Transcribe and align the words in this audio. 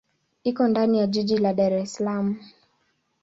Iko 0.43 0.67
ndani 0.67 0.99
ya 0.99 1.07
jiji 1.07 1.37
la 1.37 1.53
Dar 1.53 1.73
es 1.73 1.93
Salaam. 1.93 2.39